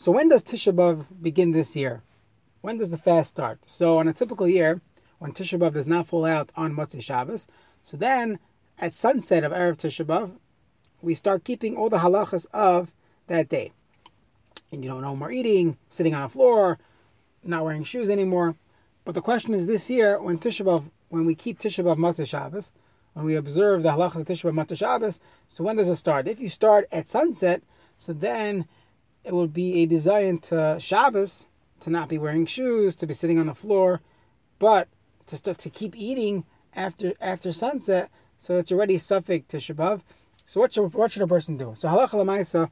So 0.00 0.12
when 0.12 0.28
does 0.28 0.42
Tisha 0.42 0.74
B'av 0.74 1.04
begin 1.20 1.52
this 1.52 1.76
year? 1.76 2.02
When 2.62 2.78
does 2.78 2.90
the 2.90 2.96
fast 2.96 3.28
start? 3.28 3.58
So 3.66 3.98
on 3.98 4.08
a 4.08 4.14
typical 4.14 4.48
year, 4.48 4.80
when 5.18 5.32
Tisha 5.32 5.58
B'av 5.58 5.74
does 5.74 5.86
not 5.86 6.06
fall 6.06 6.24
out 6.24 6.50
on 6.56 6.74
Motzei 6.74 7.02
Shabbos, 7.02 7.46
so 7.82 7.98
then 7.98 8.38
at 8.78 8.94
sunset 8.94 9.44
of 9.44 9.52
Erev 9.52 9.76
Tisha 9.76 10.06
B'av, 10.06 10.38
we 11.02 11.12
start 11.12 11.44
keeping 11.44 11.76
all 11.76 11.90
the 11.90 11.98
halachas 11.98 12.46
of 12.54 12.92
that 13.26 13.50
day. 13.50 13.72
And 14.72 14.82
you 14.82 14.88
don't 14.88 15.02
know 15.02 15.14
more 15.14 15.30
eating, 15.30 15.76
sitting 15.88 16.14
on 16.14 16.22
the 16.22 16.28
floor, 16.30 16.78
not 17.44 17.64
wearing 17.64 17.84
shoes 17.84 18.08
anymore. 18.08 18.54
But 19.04 19.14
the 19.14 19.20
question 19.20 19.52
is 19.52 19.66
this 19.66 19.90
year, 19.90 20.18
when 20.22 20.38
Tisha 20.38 20.64
B'av, 20.64 20.90
when 21.10 21.26
we 21.26 21.34
keep 21.34 21.58
Tisha 21.58 21.84
B'av 21.84 21.98
Motzei 21.98 22.26
Shabbos, 22.26 22.72
when 23.12 23.26
we 23.26 23.34
observe 23.34 23.82
the 23.82 23.90
halachas 23.90 24.20
of 24.20 24.24
Tisha 24.24 24.50
B'av 24.50 24.64
Motzei 24.64 24.78
Shabbos, 24.78 25.20
so 25.46 25.62
when 25.62 25.76
does 25.76 25.90
it 25.90 25.96
start? 25.96 26.26
If 26.26 26.40
you 26.40 26.48
start 26.48 26.86
at 26.90 27.06
sunset, 27.06 27.62
so 27.98 28.14
then 28.14 28.66
it 29.24 29.32
would 29.32 29.52
be 29.52 29.82
a 29.82 29.86
bizayon 29.86 30.40
to 30.42 30.78
Shabbos 30.80 31.46
to 31.80 31.90
not 31.90 32.08
be 32.08 32.18
wearing 32.18 32.46
shoes, 32.46 32.94
to 32.96 33.06
be 33.06 33.14
sitting 33.14 33.38
on 33.38 33.46
the 33.46 33.54
floor, 33.54 34.00
but 34.58 34.88
to 35.26 35.36
start 35.36 35.58
to 35.58 35.70
keep 35.70 35.96
eating 35.96 36.44
after 36.74 37.12
after 37.20 37.52
sunset. 37.52 38.10
So 38.36 38.56
it's 38.56 38.72
already 38.72 38.98
suffix 38.98 39.46
to 39.48 39.74
B'av. 39.74 40.02
So 40.44 40.60
what 40.60 40.72
should 40.72 40.94
what 40.94 41.10
should 41.10 41.22
a 41.22 41.26
person 41.26 41.56
do? 41.56 41.72
So 41.74 41.88
halacha 41.88 42.14
lemaisa, 42.14 42.70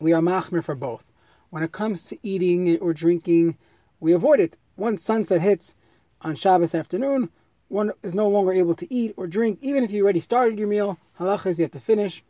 we 0.00 0.12
are 0.12 0.22
machmir 0.22 0.64
for 0.64 0.74
both. 0.74 1.12
When 1.50 1.62
it 1.62 1.72
comes 1.72 2.06
to 2.06 2.18
eating 2.22 2.78
or 2.80 2.92
drinking, 2.92 3.56
we 4.00 4.12
avoid 4.12 4.40
it. 4.40 4.58
Once 4.76 5.02
sunset 5.02 5.40
hits 5.40 5.76
on 6.20 6.34
Shabbos 6.34 6.74
afternoon, 6.74 7.30
one 7.68 7.92
is 8.02 8.14
no 8.14 8.28
longer 8.28 8.52
able 8.52 8.74
to 8.74 8.92
eat 8.92 9.14
or 9.16 9.26
drink, 9.26 9.58
even 9.62 9.84
if 9.84 9.90
you 9.90 10.04
already 10.04 10.20
started 10.20 10.58
your 10.58 10.68
meal. 10.68 10.98
Halacha 11.18 11.46
is 11.46 11.58
you 11.58 11.64
have 11.64 11.70
to 11.72 11.80
finish. 11.80 12.22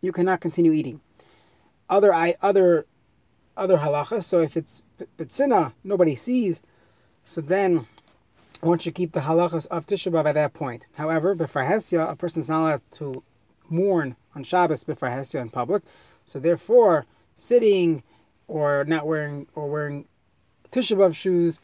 You 0.00 0.12
cannot 0.12 0.40
continue 0.40 0.72
eating. 0.72 1.00
Other 1.88 2.12
other 2.40 2.86
other 3.56 3.76
halachas. 3.76 4.24
So 4.24 4.40
if 4.40 4.56
it's 4.56 4.82
betzina, 5.18 5.72
nobody 5.84 6.14
sees. 6.14 6.62
So 7.24 7.40
then 7.40 7.86
one 8.60 8.78
should 8.78 8.94
keep 8.94 9.12
the 9.12 9.20
halachas 9.20 9.66
of 9.68 9.86
Tisha 9.86 10.12
B'av 10.12 10.26
at 10.26 10.34
that 10.34 10.54
point. 10.54 10.86
However, 10.96 11.34
b'farhesia, 11.34 12.10
a 12.10 12.16
person 12.16 12.40
is 12.40 12.48
not 12.48 12.60
allowed 12.60 12.90
to 12.92 13.22
mourn 13.68 14.16
on 14.34 14.44
Shabbos 14.44 14.84
b'farhesia 14.84 15.40
in 15.40 15.50
public. 15.50 15.82
So 16.24 16.38
therefore, 16.38 17.06
sitting 17.34 18.02
or 18.48 18.84
not 18.84 19.06
wearing 19.06 19.46
or 19.54 19.68
wearing 19.68 20.06
Tisha 20.70 20.96
B'av 20.96 21.14
shoes, 21.14 21.60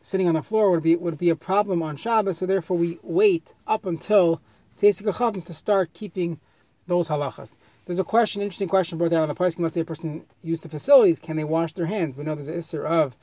sitting 0.00 0.28
on 0.28 0.34
the 0.34 0.42
floor 0.42 0.70
would 0.70 0.82
be 0.82 0.96
would 0.96 1.18
be 1.18 1.30
a 1.30 1.36
problem 1.36 1.82
on 1.82 1.96
Shabbos. 1.96 2.38
So 2.38 2.46
therefore, 2.46 2.76
we 2.76 2.98
wait 3.02 3.54
up 3.66 3.86
until 3.86 4.40
Tzeisik 4.76 5.44
to 5.44 5.52
start 5.52 5.92
keeping 5.94 6.38
those 6.86 7.08
halachas. 7.08 7.56
There's 7.86 7.98
a 7.98 8.04
question, 8.04 8.42
interesting 8.42 8.68
question 8.68 8.98
brought 8.98 9.10
down 9.10 9.22
on 9.22 9.28
the 9.28 9.34
poskim. 9.34 9.60
Let's 9.60 9.74
say 9.74 9.82
a 9.82 9.84
person 9.84 10.24
used 10.42 10.64
the 10.64 10.68
facilities, 10.68 11.18
can 11.18 11.36
they 11.36 11.44
wash 11.44 11.72
their 11.72 11.86
hands? 11.86 12.16
We 12.16 12.24
know 12.24 12.34
there's 12.34 12.48
an 12.48 12.56
issur 12.58 12.84
of, 12.84 13.16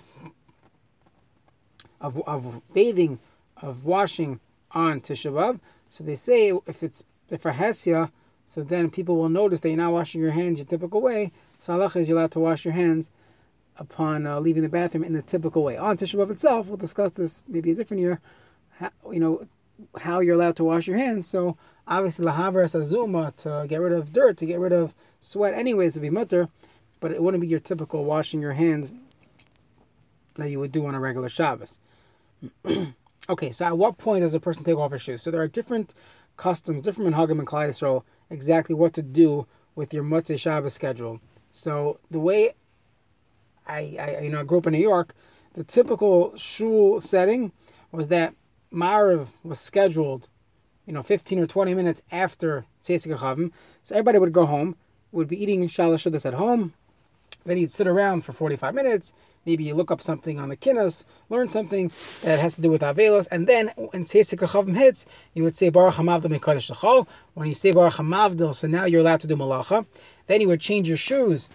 of 1.99 2.21
of 2.27 2.61
bathing, 2.73 3.19
of 3.57 3.85
washing 3.85 4.39
on 4.71 5.01
Tisha 5.01 5.31
B'av. 5.31 5.59
So 5.89 6.03
they 6.03 6.15
say 6.15 6.49
if 6.67 6.83
it's 6.83 7.03
if 7.29 7.41
for 7.41 7.51
Hesia, 7.51 8.11
so 8.45 8.63
then 8.63 8.89
people 8.89 9.15
will 9.15 9.29
notice 9.29 9.59
that 9.61 9.69
you're 9.69 9.77
not 9.77 9.93
washing 9.93 10.21
your 10.21 10.31
hands 10.31 10.59
your 10.59 10.65
typical 10.65 11.01
way. 11.01 11.31
So 11.59 11.73
halacha 11.73 11.97
is 11.97 12.09
you're 12.09 12.17
allowed 12.17 12.31
to 12.31 12.39
wash 12.39 12.65
your 12.65 12.73
hands 12.73 13.11
upon 13.77 14.27
uh, 14.27 14.39
leaving 14.39 14.63
the 14.63 14.69
bathroom 14.69 15.03
in 15.03 15.13
the 15.13 15.21
typical 15.21 15.63
way. 15.63 15.77
On 15.77 15.95
Tisha 15.95 16.15
B'av 16.15 16.31
itself, 16.31 16.67
we'll 16.67 16.77
discuss 16.77 17.11
this 17.11 17.43
maybe 17.47 17.71
a 17.71 17.75
different 17.75 18.01
year. 18.01 18.19
How, 18.71 18.89
you 19.11 19.19
know 19.19 19.47
how 19.99 20.19
you're 20.19 20.35
allowed 20.35 20.55
to 20.57 20.63
wash 20.63 20.87
your 20.87 20.97
hands. 20.97 21.27
So 21.27 21.57
obviously 21.87 22.25
lahavras 22.25 22.75
azuma 22.75 23.33
to 23.37 23.65
get 23.67 23.77
rid 23.81 23.93
of 23.93 24.13
dirt, 24.13 24.37
to 24.37 24.45
get 24.45 24.59
rid 24.59 24.73
of 24.73 24.95
sweat, 25.19 25.53
anyways, 25.53 25.95
would 25.95 26.01
be 26.01 26.09
mutter, 26.09 26.47
but 26.99 27.11
it 27.11 27.21
wouldn't 27.21 27.41
be 27.41 27.47
your 27.47 27.59
typical 27.59 28.05
washing 28.05 28.41
your 28.41 28.53
hands 28.53 28.93
that 30.35 30.49
you 30.49 30.59
would 30.59 30.71
do 30.71 30.85
on 30.85 30.95
a 30.95 30.99
regular 30.99 31.29
Shabbos. 31.29 31.79
okay, 33.29 33.51
so 33.51 33.65
at 33.65 33.77
what 33.77 33.97
point 33.97 34.21
does 34.21 34.33
a 34.33 34.39
person 34.39 34.63
take 34.63 34.77
off 34.77 34.91
his 34.91 35.01
shoes? 35.01 35.21
So 35.21 35.31
there 35.31 35.41
are 35.41 35.47
different 35.47 35.93
customs, 36.37 36.81
different 36.81 37.13
minhagim 37.13 37.39
and 37.39 37.47
Yisrael, 37.47 38.03
exactly 38.29 38.75
what 38.75 38.93
to 38.93 39.01
do 39.01 39.45
with 39.75 39.93
your 39.93 40.03
Motzei 40.03 40.39
Shabbos 40.39 40.73
schedule. 40.73 41.19
So 41.51 41.99
the 42.09 42.19
way 42.19 42.51
I, 43.67 43.97
I 43.99 44.21
you 44.23 44.29
know 44.29 44.41
I 44.41 44.43
grew 44.43 44.57
up 44.57 44.67
in 44.67 44.73
New 44.73 44.79
York, 44.79 45.13
the 45.53 45.63
typical 45.63 46.35
shul 46.35 46.99
setting 46.99 47.51
was 47.91 48.07
that 48.07 48.33
Marav 48.73 49.29
was 49.43 49.59
scheduled, 49.59 50.29
you 50.85 50.93
know, 50.93 51.03
15 51.03 51.39
or 51.39 51.45
20 51.45 51.73
minutes 51.73 52.03
after 52.11 52.65
Tzeisik 52.81 53.17
Chavim. 53.17 53.51
So 53.83 53.95
everybody 53.95 54.19
would 54.19 54.33
go 54.33 54.45
home, 54.45 54.75
would 55.11 55.27
be 55.27 55.41
eating 55.41 55.67
Shalosh 55.67 56.09
Shudas 56.09 56.25
at 56.25 56.33
home. 56.33 56.73
Then 57.43 57.57
you'd 57.57 57.71
sit 57.71 57.87
around 57.87 58.23
for 58.23 58.33
45 58.33 58.75
minutes. 58.75 59.13
Maybe 59.45 59.63
you 59.63 59.73
look 59.73 59.89
up 59.89 59.99
something 59.99 60.39
on 60.39 60.49
the 60.49 60.55
Kinnos, 60.55 61.03
learn 61.29 61.49
something 61.49 61.91
that 62.21 62.39
has 62.39 62.55
to 62.55 62.61
do 62.61 62.69
with 62.69 62.81
Avelos. 62.81 63.27
And 63.31 63.47
then 63.47 63.71
when 63.75 64.03
Tzeisik 64.03 64.47
Chavim 64.47 64.75
hits, 64.75 65.07
you 65.33 65.43
would 65.43 65.55
say 65.55 65.69
Baruch 65.69 65.95
HaMavdil 65.95 66.39
Shachol. 66.39 67.07
When 67.33 67.47
you 67.47 67.55
say 67.55 67.71
Baruch 67.71 67.93
HaMavdil, 67.93 68.53
so 68.53 68.67
now 68.67 68.85
you're 68.85 69.01
allowed 69.01 69.21
to 69.21 69.27
do 69.27 69.35
Malacha. 69.35 69.85
Then 70.27 70.39
you 70.39 70.47
would 70.49 70.61
change 70.61 70.87
your 70.87 70.97
shoes 70.97 71.49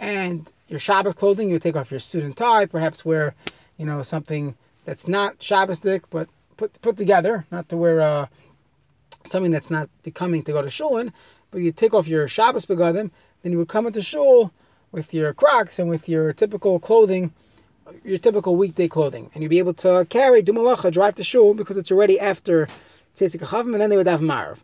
and 0.00 0.50
your 0.68 0.80
Shabbos 0.80 1.14
clothing. 1.14 1.48
You 1.48 1.56
would 1.56 1.62
take 1.62 1.76
off 1.76 1.90
your 1.90 2.00
suit 2.00 2.24
and 2.24 2.36
tie, 2.36 2.64
perhaps 2.64 3.04
wear, 3.04 3.34
you 3.76 3.84
know, 3.84 4.02
something 4.02 4.54
that's 4.86 5.06
not 5.06 5.38
Shabbosdik, 5.38 6.04
but 6.10 6.28
put 6.56 6.80
put 6.82 6.96
together, 6.96 7.46
not 7.50 7.68
to 7.68 7.76
wear 7.76 8.00
uh, 8.00 8.26
something 9.24 9.52
that's 9.52 9.70
not 9.70 9.88
becoming 10.02 10.42
to 10.42 10.52
go 10.52 10.62
to 10.62 10.70
shul 10.70 10.98
in, 10.98 11.12
but 11.50 11.60
you 11.60 11.72
take 11.72 11.94
off 11.94 12.08
your 12.08 12.28
Shabbos 12.28 12.66
begadim, 12.66 13.10
then 13.42 13.52
you 13.52 13.58
would 13.58 13.68
come 13.68 13.86
into 13.86 14.02
shul 14.02 14.52
with 14.92 15.12
your 15.12 15.32
Crocs 15.34 15.78
and 15.78 15.88
with 15.88 16.08
your 16.08 16.32
typical 16.32 16.78
clothing, 16.78 17.32
your 18.04 18.18
typical 18.18 18.56
weekday 18.56 18.88
clothing, 18.88 19.30
and 19.34 19.42
you'd 19.42 19.50
be 19.50 19.58
able 19.58 19.74
to 19.74 20.06
carry 20.08 20.42
do 20.42 20.52
malacha, 20.52 20.90
drive 20.90 21.14
to 21.16 21.24
shul 21.24 21.54
because 21.54 21.76
it's 21.76 21.92
already 21.92 22.18
after 22.18 22.66
tzitzik 23.14 23.40
chavim, 23.40 23.72
and 23.72 23.80
then 23.80 23.90
they 23.90 23.96
would 23.96 24.06
have 24.06 24.20
marv. 24.20 24.62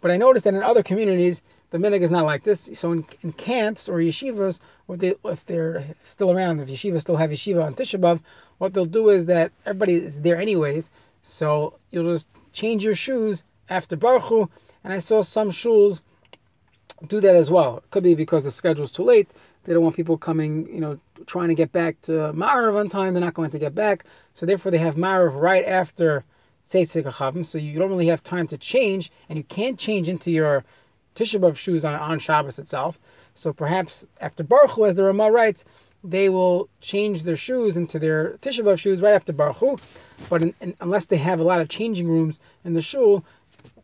But 0.00 0.10
I 0.10 0.16
noticed 0.16 0.44
that 0.44 0.54
in 0.54 0.62
other 0.62 0.82
communities, 0.82 1.42
the 1.70 1.78
minig 1.78 2.00
is 2.00 2.10
not 2.10 2.24
like 2.24 2.44
this. 2.44 2.70
So 2.74 2.92
in, 2.92 3.04
in 3.22 3.32
camps 3.32 3.88
or 3.88 3.98
yeshivas, 3.98 4.60
or 4.88 4.96
they, 4.96 5.14
if 5.24 5.44
they're 5.46 5.84
still 6.02 6.30
around, 6.30 6.60
if 6.60 6.68
yeshivas 6.68 7.02
still 7.02 7.16
have 7.16 7.30
yeshiva 7.30 7.64
on 7.64 7.74
Tisha 7.74 8.00
B'av, 8.00 8.20
what 8.58 8.72
they'll 8.72 8.84
do 8.86 9.08
is 9.08 9.26
that 9.26 9.52
everybody 9.64 9.94
is 9.94 10.22
there 10.22 10.40
anyways. 10.40 10.90
So 11.22 11.74
you'll 11.90 12.04
just 12.04 12.28
change 12.52 12.84
your 12.84 12.94
shoes 12.94 13.44
after 13.68 13.96
Baruch 13.96 14.48
And 14.84 14.92
I 14.92 14.98
saw 14.98 15.22
some 15.22 15.50
shuls 15.50 16.02
do 17.08 17.20
that 17.20 17.34
as 17.34 17.50
well. 17.50 17.78
It 17.78 17.90
could 17.90 18.04
be 18.04 18.14
because 18.14 18.44
the 18.44 18.50
schedule's 18.50 18.92
too 18.92 19.02
late. 19.02 19.30
They 19.64 19.74
don't 19.74 19.82
want 19.82 19.96
people 19.96 20.16
coming, 20.16 20.72
you 20.72 20.80
know, 20.80 21.00
trying 21.26 21.48
to 21.48 21.54
get 21.54 21.72
back 21.72 22.00
to 22.02 22.12
Marav 22.32 22.76
on 22.78 22.88
time. 22.88 23.12
They're 23.12 23.20
not 23.20 23.34
going 23.34 23.50
to 23.50 23.58
get 23.58 23.74
back. 23.74 24.04
So 24.32 24.46
therefore 24.46 24.70
they 24.70 24.78
have 24.78 24.94
Marav 24.94 25.40
right 25.40 25.64
after 25.64 26.24
Tzeitzik. 26.64 27.44
So 27.44 27.58
you 27.58 27.78
don't 27.78 27.90
really 27.90 28.06
have 28.06 28.22
time 28.22 28.46
to 28.48 28.58
change, 28.58 29.10
and 29.28 29.36
you 29.36 29.44
can't 29.44 29.78
change 29.78 30.08
into 30.08 30.30
your 30.30 30.64
Tisha 31.16 31.40
B'av 31.40 31.56
shoes 31.56 31.84
on, 31.84 31.94
on 31.94 32.18
Shabbos 32.18 32.58
itself. 32.58 32.98
So 33.34 33.52
perhaps 33.52 34.06
after 34.20 34.44
Baruch 34.44 34.72
Hu, 34.72 34.84
as 34.84 34.94
the 34.94 35.04
Ramah 35.04 35.32
writes, 35.32 35.64
they 36.04 36.28
will 36.28 36.68
change 36.80 37.24
their 37.24 37.36
shoes 37.36 37.76
into 37.76 37.98
their 37.98 38.38
Tisha 38.42 38.62
B'av 38.62 38.78
shoes 38.78 39.02
right 39.02 39.14
after 39.14 39.32
Baruch 39.32 39.56
Hu. 39.56 39.76
But 40.30 40.42
in, 40.42 40.54
in, 40.60 40.76
unless 40.80 41.06
they 41.06 41.16
have 41.16 41.40
a 41.40 41.44
lot 41.44 41.60
of 41.60 41.68
changing 41.68 42.06
rooms 42.06 42.38
in 42.64 42.74
the 42.74 42.82
shul, 42.82 43.24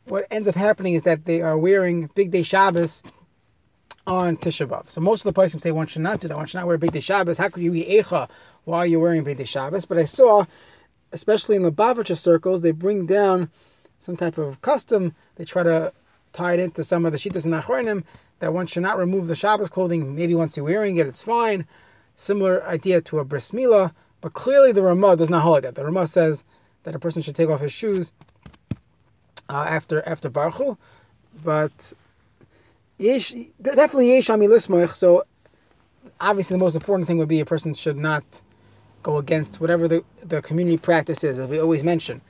what 0.04 0.26
ends 0.30 0.46
up 0.46 0.54
happening 0.54 0.94
is 0.94 1.02
that 1.02 1.24
they 1.24 1.42
are 1.42 1.58
wearing 1.58 2.08
Bigdei 2.10 2.44
Shabbos 2.44 3.02
on 4.06 4.36
Tisha 4.36 4.66
B'av. 4.66 4.90
So 4.90 5.00
most 5.00 5.22
of 5.22 5.30
the 5.30 5.32
places 5.32 5.62
say 5.62 5.72
one 5.72 5.86
should 5.86 6.02
not 6.02 6.20
do 6.20 6.28
that. 6.28 6.36
One 6.36 6.46
should 6.46 6.58
not 6.58 6.66
wear 6.66 6.78
Bigdei 6.78 7.02
Shabbos. 7.02 7.38
How 7.38 7.48
could 7.48 7.62
you 7.62 7.74
eat 7.74 8.04
Eicha 8.04 8.28
while 8.64 8.84
you're 8.84 9.00
wearing 9.00 9.24
Bigdei 9.24 9.48
Shabbos? 9.48 9.86
But 9.86 9.98
I 9.98 10.04
saw, 10.04 10.44
especially 11.12 11.56
in 11.56 11.62
the 11.62 11.72
Lubavitcher 11.72 12.16
circles, 12.16 12.62
they 12.62 12.72
bring 12.72 13.06
down 13.06 13.50
some 13.98 14.16
type 14.16 14.38
of 14.38 14.60
custom. 14.60 15.14
They 15.36 15.44
try 15.44 15.62
to 15.62 15.92
tied 16.32 16.58
into 16.58 16.82
some 16.82 17.06
of 17.06 17.12
the 17.12 17.18
Shitas 17.18 17.44
and 17.44 17.54
Achronim 17.54 18.04
that 18.38 18.52
one 18.52 18.66
should 18.66 18.82
not 18.82 18.98
remove 18.98 19.26
the 19.26 19.34
Shabbos 19.34 19.70
clothing. 19.70 20.16
Maybe 20.16 20.34
once 20.34 20.56
you're 20.56 20.64
wearing 20.64 20.96
it, 20.96 21.06
it's 21.06 21.22
fine. 21.22 21.66
Similar 22.16 22.64
idea 22.64 23.00
to 23.02 23.18
a 23.18 23.24
bris 23.24 23.52
milah, 23.52 23.92
but 24.20 24.32
clearly 24.32 24.72
the 24.72 24.82
Ramah 24.82 25.16
does 25.16 25.30
not 25.30 25.42
hold 25.42 25.64
that. 25.64 25.74
The 25.74 25.84
Ramah 25.84 26.06
says 26.06 26.44
that 26.82 26.94
a 26.94 26.98
person 26.98 27.22
should 27.22 27.36
take 27.36 27.48
off 27.48 27.60
his 27.60 27.72
shoes 27.72 28.12
uh, 29.48 29.66
after 29.68 30.06
after 30.06 30.28
Baruch 30.28 30.78
but 31.44 31.92
yesh, 32.98 33.32
definitely 33.60 34.14
yesh 34.14 34.28
ami 34.30 34.48
So 34.88 35.24
obviously, 36.20 36.56
the 36.56 36.62
most 36.64 36.74
important 36.74 37.06
thing 37.06 37.18
would 37.18 37.28
be 37.28 37.40
a 37.40 37.46
person 37.46 37.74
should 37.74 37.96
not 37.96 38.42
go 39.02 39.18
against 39.18 39.60
whatever 39.60 39.88
the, 39.88 40.04
the 40.22 40.40
community 40.42 40.78
practice 40.78 41.24
is, 41.24 41.38
as 41.38 41.48
we 41.48 41.58
always 41.58 41.82
mention 41.82 42.20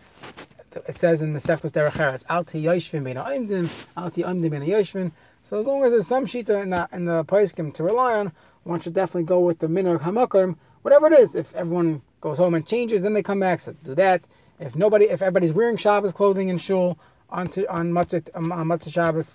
it 0.76 0.96
says 0.96 1.22
in 1.22 1.32
the 1.32 1.38
Seftas 1.38 1.72
Derech 1.72 1.92
Eretz, 1.92 2.24
Alti 2.28 2.62
Yoshvin 2.62 3.04
Bein 3.04 3.16
Oimdim, 3.16 3.68
Alti 3.96 4.22
Oimdim 4.22 4.50
Bein 4.50 4.62
Yoshvin. 4.62 5.12
So 5.42 5.58
as 5.58 5.66
long 5.66 5.82
as 5.84 5.90
there's 5.90 6.06
some 6.06 6.24
shita 6.24 6.62
in 6.62 6.70
the 6.70 6.88
in 6.92 7.04
the 7.04 7.24
Paiskim 7.24 7.72
to 7.74 7.82
rely 7.82 8.18
on, 8.18 8.32
one 8.64 8.80
should 8.80 8.94
definitely 8.94 9.24
go 9.24 9.40
with 9.40 9.58
the 9.58 9.66
Minhag 9.66 10.00
HaMakom, 10.00 10.56
whatever 10.82 11.06
it 11.08 11.14
is. 11.14 11.34
If 11.34 11.54
everyone 11.54 12.02
goes 12.20 12.38
home 12.38 12.54
and 12.54 12.66
changes, 12.66 13.02
then 13.02 13.12
they 13.12 13.22
come 13.22 13.40
back. 13.40 13.60
So 13.60 13.74
do 13.84 13.94
that. 13.96 14.26
If 14.60 14.76
nobody, 14.76 15.06
if 15.06 15.22
everybody's 15.22 15.52
wearing 15.52 15.76
Shabbos 15.76 16.12
clothing 16.12 16.48
in 16.48 16.58
shul 16.58 16.98
on 17.30 17.48
to, 17.48 17.70
on 17.72 17.90
Motzei 17.90 18.28
um, 18.34 18.52
on 18.52 18.66
Motzei 18.66 18.92
Shabbos 18.92 19.32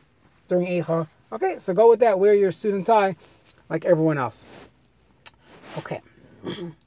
during 0.47 0.67
Eicha, 0.67 1.07
okay, 1.31 1.55
so 1.57 1.73
go 1.73 1.89
with 1.89 1.99
that. 1.99 2.17
Wear 2.17 2.33
your 2.33 2.51
suit 2.51 2.73
and 2.73 2.85
tie 2.85 3.15
like 3.69 3.85
everyone 3.85 4.17
else. 4.17 4.45
Okay. 5.77 6.01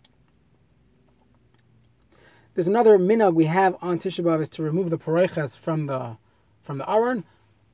There's 2.55 2.69
another 2.69 2.99
minhag 2.99 3.35
we 3.35 3.45
have 3.45 3.77
on 3.81 3.99
Tisha 3.99 4.25
B'av 4.25 4.41
is 4.41 4.49
to 4.51 4.63
remove 4.63 4.91
the 4.91 4.99
pareiches 4.99 5.57
from 5.59 5.85
the 5.85 6.17
from 6.63 6.79
the 6.79 6.91
aron 6.91 7.25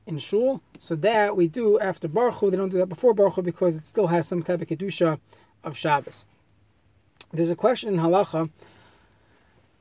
in 0.05 0.17
shul. 0.17 0.61
So 0.79 0.95
that 0.95 1.35
we 1.35 1.47
do 1.47 1.79
after 1.79 2.07
Baruch. 2.07 2.39
They 2.51 2.57
don't 2.57 2.69
do 2.69 2.77
that 2.77 2.87
before 2.87 3.13
Baruch 3.13 3.43
because 3.43 3.75
it 3.75 3.85
still 3.85 4.07
has 4.07 4.27
some 4.27 4.43
type 4.43 4.61
of 4.61 4.67
kedusha 4.67 5.19
of 5.63 5.75
Shabbos. 5.75 6.25
There's 7.33 7.49
a 7.49 7.55
question 7.55 7.93
in 7.93 7.99
halacha. 7.99 8.49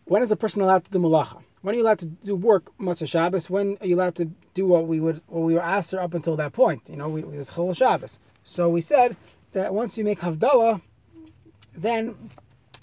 When 0.06 0.22
is 0.22 0.32
a 0.32 0.36
person 0.36 0.62
allowed 0.62 0.84
to 0.84 0.90
do 0.90 0.98
malacha? 0.98 1.42
When 1.62 1.74
are 1.74 1.78
you 1.78 1.84
allowed 1.84 1.98
to 1.98 2.06
do 2.06 2.34
work 2.34 2.70
Motzei 2.78 3.08
Shabbos? 3.08 3.50
When 3.50 3.76
are 3.80 3.86
you 3.86 3.96
allowed 3.96 4.14
to 4.16 4.30
do 4.54 4.66
what 4.66 4.86
we 4.86 5.00
would 5.00 5.20
what 5.26 5.40
we 5.40 5.54
were 5.54 5.62
asked 5.62 5.94
up 5.94 6.14
until 6.14 6.36
that 6.36 6.52
point? 6.52 6.88
You 6.88 6.96
know, 6.96 7.08
we, 7.10 7.22
it's 7.36 7.52
Chol 7.52 7.76
Shabbos. 7.76 8.18
So 8.44 8.70
we 8.70 8.80
said 8.80 9.16
that 9.52 9.74
once 9.74 9.98
you 9.98 10.04
make 10.04 10.20
Havdalah, 10.20 10.80
then 11.76 12.14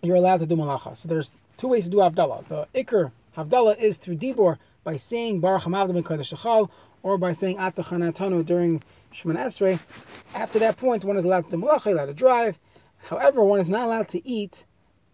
you're 0.02 0.18
allowed 0.18 0.42
to 0.42 0.46
do 0.46 0.56
malacha. 0.56 0.96
So 0.96 1.08
there's 1.08 1.34
two 1.58 1.68
ways 1.70 1.86
to 1.86 1.92
do 1.92 1.98
Havdalah. 1.98 2.46
The 2.46 2.68
Iker 2.76 3.12
Havdalah 3.38 3.82
is 3.82 3.98
through 3.98 4.18
Dibor 4.18 4.58
by 4.84 4.96
saying 4.96 5.40
Baruch 5.40 5.64
Hamavdim 5.64 6.04
Kodesh 6.04 6.70
or 7.04 7.18
by 7.18 7.32
saying 7.34 7.58
Atah 7.58 7.84
Chonantanu 7.86 8.46
during 8.46 8.82
Shemoneh 9.12 9.46
Esrei. 9.46 10.36
After 10.36 10.60
that 10.60 10.78
point, 10.78 11.04
one 11.04 11.18
is 11.18 11.26
allowed 11.26 11.46
to 11.46 11.52
do 11.52 11.58
malacha, 11.58 11.88
allowed 11.92 12.06
to 12.08 12.14
drive. 12.14 12.60
However, 13.04 13.44
one 13.44 13.60
is 13.60 13.68
not 13.68 13.88
allowed 13.88 14.08
to 14.10 14.28
eat 14.28 14.66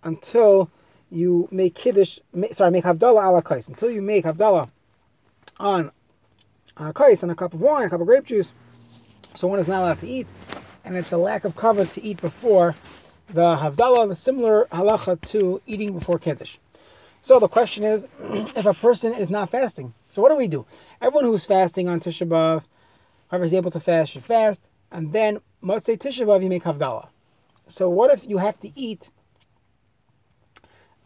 until 0.03 0.69
you 1.09 1.47
make 1.51 1.75
kiddush. 1.75 2.19
Sorry, 2.51 2.71
make 2.71 2.83
havdalah 2.83 3.23
ala 3.23 3.41
kais. 3.41 3.67
Until 3.67 3.89
you 3.89 4.01
make 4.01 4.25
havdalah 4.25 4.69
on 5.59 5.91
on 6.77 6.87
a 6.87 6.93
kais, 6.93 7.23
on 7.23 7.29
a 7.29 7.35
cup 7.35 7.53
of 7.53 7.61
wine, 7.61 7.87
a 7.87 7.89
cup 7.89 8.01
of 8.01 8.07
grape 8.07 8.25
juice. 8.25 8.53
So 9.33 9.47
one 9.47 9.59
is 9.59 9.67
not 9.67 9.81
allowed 9.81 9.99
to 9.99 10.07
eat, 10.07 10.27
and 10.85 10.95
it's 10.95 11.11
a 11.11 11.17
lack 11.17 11.45
of 11.45 11.55
cover 11.55 11.85
to 11.85 12.01
eat 12.01 12.21
before 12.21 12.75
the 13.33 13.55
havdalah. 13.55 14.09
The 14.09 14.15
similar 14.15 14.65
halacha 14.71 15.19
to 15.29 15.61
eating 15.67 15.93
before 15.93 16.19
kiddush. 16.19 16.57
So 17.21 17.39
the 17.39 17.47
question 17.47 17.83
is, 17.83 18.07
if 18.21 18.65
a 18.65 18.73
person 18.73 19.13
is 19.13 19.29
not 19.29 19.49
fasting, 19.49 19.93
so 20.11 20.21
what 20.21 20.29
do 20.29 20.35
we 20.35 20.47
do? 20.47 20.65
Everyone 21.01 21.25
who's 21.25 21.45
fasting 21.45 21.87
on 21.87 21.99
Tisha 21.99 22.27
B'av, 22.27 22.65
whoever 23.29 23.43
is 23.43 23.53
able 23.53 23.71
to 23.71 23.79
fast 23.79 24.13
should 24.13 24.23
fast, 24.23 24.69
and 24.91 25.11
then 25.11 25.39
Motzei 25.63 25.97
Tisha 25.97 26.25
B'av 26.25 26.41
you 26.41 26.49
make 26.49 26.63
havdalah. 26.63 27.09
So 27.67 27.89
what 27.89 28.11
if 28.11 28.27
you 28.27 28.39
have 28.39 28.59
to 28.61 28.71
eat 28.75 29.11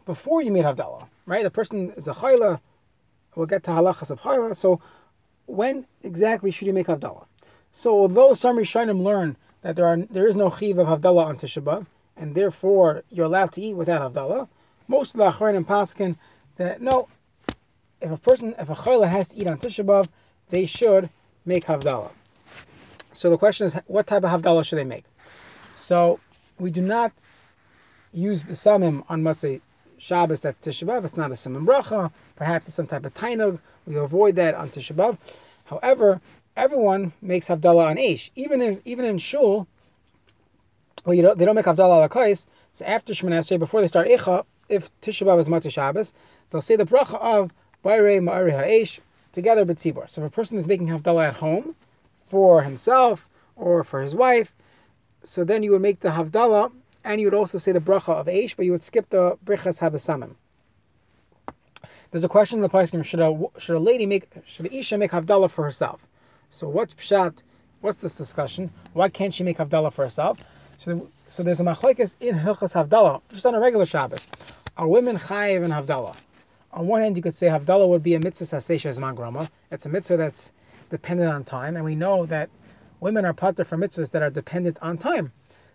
before 0.06 0.42
you 0.42 0.52
made 0.52 0.64
Havdalah, 0.64 1.06
right? 1.26 1.42
The 1.42 1.50
person 1.50 1.90
is 1.90 2.08
a 2.08 2.12
chayla. 2.12 2.60
We'll 3.34 3.46
get 3.46 3.62
to 3.64 3.70
halachas 3.70 4.10
of 4.10 4.20
chayla. 4.20 4.54
So 4.54 4.80
when 5.46 5.86
exactly 6.02 6.50
should 6.50 6.66
you 6.66 6.72
make 6.72 6.86
Havdalah? 6.86 7.26
So 7.70 7.90
although 7.90 8.34
some 8.34 8.56
Rishonim 8.56 9.02
learn 9.02 9.36
that 9.62 9.76
there 9.76 9.86
are 9.86 9.96
there 9.96 10.26
is 10.26 10.36
no 10.36 10.50
chiv 10.50 10.78
of 10.78 10.86
Havdalah 10.86 11.26
on 11.26 11.36
Tisha 11.36 11.62
B'av, 11.62 11.86
and 12.16 12.34
therefore 12.34 13.02
you're 13.10 13.26
allowed 13.26 13.52
to 13.52 13.60
eat 13.60 13.76
without 13.76 14.12
Havdalah, 14.12 14.48
most 14.88 15.14
of 15.14 15.18
the 15.18 15.30
Achronim 15.30 15.64
paskin 15.64 16.16
that 16.56 16.80
no, 16.80 17.08
if 18.00 18.10
a 18.10 18.16
person, 18.16 18.54
if 18.58 18.70
a 18.70 18.74
chayla 18.74 19.08
has 19.08 19.28
to 19.28 19.36
eat 19.38 19.46
on 19.46 19.58
Tisha 19.58 19.84
B'av, 19.84 20.08
they 20.50 20.66
should 20.66 21.08
make 21.44 21.64
Havdalah. 21.64 22.12
So 23.12 23.30
the 23.30 23.38
question 23.38 23.66
is, 23.66 23.78
what 23.86 24.06
type 24.06 24.24
of 24.24 24.30
Havdalah 24.30 24.64
should 24.64 24.78
they 24.78 24.84
make? 24.84 25.04
So 25.74 26.20
we 26.58 26.70
do 26.70 26.82
not 26.82 27.12
use 28.12 28.42
besamim 28.42 29.04
on 29.08 29.22
Motzei 29.22 29.60
Shabbos, 29.98 30.40
that's 30.42 30.58
Tisha 30.58 30.86
B'Av. 30.86 31.04
It's 31.04 31.16
not 31.16 31.30
a 31.30 31.34
Siman 31.34 31.64
Bracha. 31.64 32.12
Perhaps 32.36 32.66
it's 32.66 32.76
some 32.76 32.86
type 32.86 33.06
of 33.06 33.14
Tainug. 33.14 33.58
We 33.86 33.96
avoid 33.96 34.36
that 34.36 34.54
on 34.54 34.68
Tisha 34.68 34.94
B'Av. 34.94 35.18
However, 35.64 36.20
everyone 36.56 37.12
makes 37.22 37.48
Havdalah 37.48 37.90
on 37.90 37.96
Aish. 37.96 38.30
Even 38.34 38.60
in, 38.60 38.82
even 38.84 39.04
in 39.04 39.18
Shul, 39.18 39.66
well, 41.04 41.14
you 41.14 41.22
don't, 41.22 41.38
they 41.38 41.44
don't 41.44 41.54
make 41.54 41.66
Havdalah 41.66 42.02
on 42.02 42.08
Kais. 42.08 42.46
So 42.72 42.84
after 42.84 43.12
Shemoneh 43.12 43.38
Esrei, 43.38 43.58
before 43.58 43.80
they 43.80 43.86
start 43.86 44.08
Eicha, 44.08 44.44
if 44.68 44.88
Tisha 45.00 45.26
B'Av 45.26 45.38
is 45.38 45.48
Motzei 45.48 45.70
Shabbos, 45.70 46.14
they'll 46.50 46.60
say 46.60 46.76
the 46.76 46.84
Bracha 46.86 47.20
of 47.20 47.52
Bayrei 47.84 48.20
Ma'ari 48.20 48.52
HaEish 48.52 49.00
together 49.32 49.64
with 49.64 49.78
Tzibor. 49.78 50.08
So 50.08 50.22
if 50.22 50.28
a 50.28 50.34
person 50.34 50.58
is 50.58 50.66
making 50.66 50.88
Havdalah 50.88 51.28
at 51.28 51.36
home 51.36 51.76
for 52.24 52.62
himself 52.62 53.28
or 53.56 53.84
for 53.84 54.00
his 54.00 54.14
wife, 54.14 54.54
so 55.22 55.44
then 55.44 55.62
you 55.62 55.72
would 55.72 55.82
make 55.82 56.00
the 56.00 56.10
Havdalah 56.10 56.72
and 57.04 57.20
you 57.20 57.26
would 57.26 57.34
also 57.34 57.58
say 57.58 57.72
the 57.72 57.80
bracha 57.80 58.14
of 58.14 58.26
Eish, 58.26 58.56
but 58.56 58.64
you 58.64 58.72
would 58.72 58.82
skip 58.82 59.10
the 59.10 59.36
brichas 59.44 59.80
habasamim. 59.80 60.34
There's 62.10 62.24
a 62.24 62.28
question 62.28 62.58
in 62.58 62.62
the 62.62 62.68
Paiskim, 62.68 63.04
should 63.04 63.20
a, 63.20 63.38
should 63.58 63.76
a 63.76 63.80
lady 63.80 64.06
make, 64.06 64.28
should 64.46 64.72
Isha 64.72 64.96
make 64.96 65.10
Havdalah 65.10 65.50
for 65.50 65.64
herself? 65.64 66.08
So 66.48 66.68
what's 66.68 66.94
Pshat, 66.94 67.42
what's 67.80 67.98
this 67.98 68.16
discussion? 68.16 68.70
Why 68.92 69.08
can't 69.08 69.34
she 69.34 69.42
make 69.42 69.58
Havdalah 69.58 69.92
for 69.92 70.04
herself? 70.04 70.38
So, 70.84 71.08
so 71.30 71.42
there's 71.42 71.62
a 71.62 71.64
machlekes 71.64 72.14
in 72.20 72.34
Hilchas 72.34 72.74
Havdalah, 72.74 73.22
just 73.32 73.46
on 73.46 73.54
a 73.54 73.58
regular 73.58 73.86
Shabbos. 73.86 74.26
Are 74.76 74.86
women 74.86 75.16
chayiv 75.16 75.64
in 75.64 75.70
Havdalah? 75.70 76.14
On 76.74 76.86
one 76.86 77.00
hand, 77.00 77.16
you 77.16 77.22
could 77.22 77.32
say 77.32 77.46
Havdalah 77.46 77.88
would 77.88 78.02
be 78.02 78.14
a 78.16 78.20
mitzvah 78.20 78.58
sasesha 78.58 78.94
zman 78.94 79.48
It's 79.70 79.86
a 79.86 79.88
mitzvah 79.88 80.18
that's 80.18 80.52
dependent 80.90 81.32
on 81.32 81.42
time, 81.42 81.76
and 81.76 81.86
we 81.86 81.94
know 81.94 82.26
that 82.26 82.50
women 83.00 83.24
are 83.24 83.32
pater 83.32 83.64
for 83.64 83.78
mitzvahs 83.78 84.10
that 84.10 84.22
are 84.22 84.28
dependent 84.28 84.78
on 84.82 84.98
time. 84.98 85.32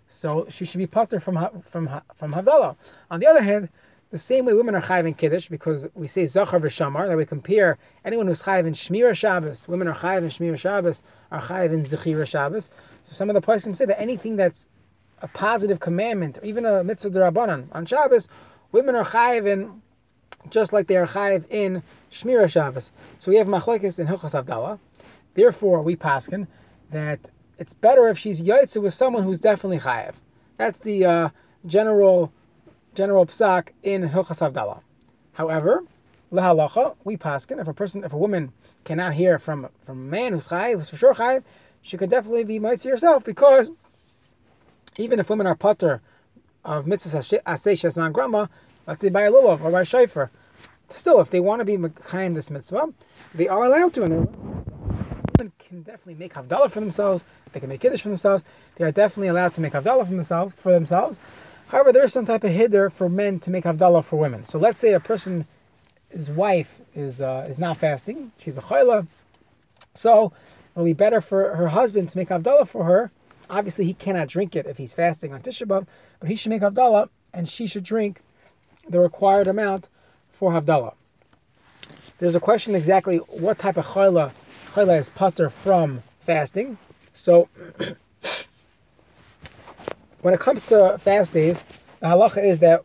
So 0.08 0.46
she 0.48 0.64
should 0.64 0.78
be 0.78 0.86
pater 0.86 1.20
from 1.20 1.40
from 1.64 1.90
from 2.14 2.32
Havdalah. 2.32 2.76
On 3.10 3.20
the 3.20 3.26
other 3.26 3.42
hand, 3.42 3.70
the 4.12 4.20
same 4.20 4.46
way 4.46 4.54
women 4.54 4.76
are 4.76 4.82
chayiv 4.84 5.08
in 5.08 5.16
Kiddush, 5.16 5.50
because 5.50 5.88
we 5.96 6.06
say 6.06 6.28
Zachar 6.28 6.60
v'Shamar, 6.60 7.08
that 7.08 7.18
we 7.18 7.26
compare 7.26 7.80
anyone 8.06 8.28
who's 8.28 8.44
chayiv 8.44 8.68
in 8.68 8.74
Shmira 8.74 9.16
Shabbos, 9.16 9.68
women 9.68 9.88
are 9.88 9.96
chayiv 9.96 10.22
in 10.22 10.30
Shmira 10.30 10.60
Shabbos, 10.60 11.02
are 11.32 11.42
chayiv 11.42 11.74
in 11.74 11.82
Zechira 11.82 12.28
Shabbos. 12.28 12.70
So 13.06 13.14
some 13.14 13.32
of 13.32 13.34
the 13.34 13.42
places 13.42 13.76
say 13.76 13.86
that 13.86 14.00
anything 14.00 14.36
that's 14.36 14.70
a 15.22 15.28
positive 15.28 15.80
commandment, 15.80 16.38
or 16.38 16.46
even 16.46 16.66
a 16.66 16.84
mitzvah 16.84 17.12
derabanan 17.12 17.68
on 17.72 17.86
Shabbos, 17.86 18.28
women 18.72 18.96
are 18.96 19.06
chayiv 19.06 19.48
in 19.48 19.82
just 20.50 20.74
like 20.74 20.88
they 20.88 20.98
are 20.98 21.08
chayiv 21.08 21.46
in 21.50 21.84
Shmira 22.12 22.50
Shabbos. 22.50 22.92
So 23.20 23.32
we 23.32 23.38
have 23.38 23.48
machlekes 23.48 24.00
in 24.00 24.08
Hilchas 24.08 24.42
Havdalah. 24.42 24.80
Therefore, 25.34 25.82
we 25.82 25.96
paskin 25.96 26.48
that 26.92 27.20
it's 27.58 27.74
better 27.74 28.08
if 28.08 28.18
she's 28.18 28.42
yaitzu 28.42 28.82
with 28.82 28.94
someone 28.94 29.24
who's 29.24 29.40
definitely 29.40 29.80
chayev. 29.80 30.16
That's 30.58 30.80
the 30.80 31.06
uh, 31.06 31.30
general 31.66 32.34
general 32.96 33.26
psak 33.26 33.70
in 33.84 34.10
Hilchas 34.10 34.40
Havdalah. 34.42 34.82
However, 35.34 35.84
lehalacha 36.32 36.96
we 37.04 37.18
paskin 37.18 37.60
if 37.60 37.68
a 37.68 37.74
person 37.74 38.04
if 38.04 38.14
a 38.14 38.18
woman 38.18 38.52
cannot 38.84 39.14
hear 39.14 39.40
from 39.40 39.70
from 39.86 40.00
a 40.00 40.12
man 40.12 40.34
who's 40.34 40.48
chayev 40.48 40.76
who's 40.76 40.90
for 40.90 40.98
sure 40.98 41.14
chayev, 41.14 41.44
she 41.82 41.98
could 41.98 42.10
definitely 42.10 42.44
be 42.44 42.60
mitzvah 42.60 42.90
herself 42.90 43.24
because 43.24 43.72
even 45.00 45.20
if 45.20 45.30
women 45.30 45.48
are 45.48 45.56
putter 45.56 46.02
of 46.66 46.86
mitzvahs 46.86 47.42
asay 47.44 47.98
man 47.98 48.12
grandma, 48.12 48.48
let's 48.86 49.02
say 49.02 49.10
by 49.10 49.24
a 49.24 49.32
lulav 49.32 49.62
or 49.62 49.72
by 49.72 49.84
shayfer, 49.84 50.30
still 50.90 51.22
if 51.22 51.30
they 51.30 51.40
want 51.40 51.62
to 51.62 51.66
be 51.66 51.78
behind 51.78 52.36
this 52.36 52.52
mitzvah, 52.52 52.94
they 53.34 53.48
are 53.48 53.64
allowed 53.64 53.94
to. 53.94 54.02
women 54.02 55.52
can 55.58 55.82
definitely 55.84 56.16
make 56.16 56.34
havdalah 56.34 56.70
for 56.70 56.82
themselves. 56.82 57.26
They 57.54 57.62
can 57.62 57.70
make 57.70 57.80
kiddush 57.80 58.02
for 58.02 58.10
themselves. 58.10 58.46
They 58.76 58.84
are 58.84 58.92
definitely 58.92 59.30
allowed 59.30 59.54
to 59.56 59.62
make 59.62 59.74
havdalah 59.74 60.06
for 60.06 60.12
themselves. 60.12 60.54
For 60.56 60.74
themselves. 60.74 61.22
However, 61.70 61.94
there 61.94 62.04
is 62.04 62.12
some 62.12 62.26
type 62.26 62.44
of 62.44 62.54
hider 62.54 62.90
for 62.90 63.08
men 63.08 63.40
to 63.40 63.52
make 63.52 63.64
havdalah 63.64 64.04
for 64.04 64.18
women. 64.18 64.44
So 64.44 64.60
let's 64.60 64.82
say 64.82 64.94
a 64.94 65.00
person, 65.00 65.46
his 66.12 66.30
wife 66.30 66.82
is 66.94 67.22
uh, 67.22 67.46
is 67.48 67.58
not 67.58 67.78
fasting. 67.78 68.34
She's 68.38 68.58
a 68.58 68.62
chayla. 68.62 69.08
So 69.94 70.34
it'll 70.74 70.84
be 70.84 70.94
better 70.94 71.22
for 71.22 71.56
her 71.56 71.70
husband 71.70 72.10
to 72.10 72.18
make 72.18 72.30
havdalah 72.30 72.68
for 72.68 72.84
her. 72.84 73.12
Obviously, 73.50 73.86
he 73.86 73.94
cannot 73.94 74.28
drink 74.28 74.56
it 74.56 74.66
if 74.66 74.78
he's 74.78 74.94
fasting 74.94 75.34
on 75.34 75.42
Tisha 75.42 75.66
B'av, 75.66 75.88
but 76.20 76.30
he 76.30 76.36
should 76.36 76.52
make 76.52 76.62
havdalah, 76.62 77.10
and 77.34 77.50
she 77.50 77.68
should 77.68 77.84
drink 77.84 78.22
the 78.88 79.00
required 79.00 79.48
amount 79.48 79.90
for 80.32 80.52
havdalah. 80.52 80.94
There's 82.20 82.36
a 82.36 82.40
question 82.40 82.76
exactly 82.76 83.18
what 83.18 83.58
type 83.58 83.78
of 83.78 83.86
chayla 83.86 84.32
chayla 84.74 85.00
is 85.00 85.10
putter 85.10 85.50
from 85.50 86.02
fasting. 86.20 86.78
So, 87.14 87.50
when 90.22 90.34
it 90.34 90.40
comes 90.40 90.64
to 90.64 90.98
fast 91.00 91.34
days, 91.34 91.64
the 92.00 92.08
halacha 92.08 92.44
is 92.44 92.60
that 92.60 92.84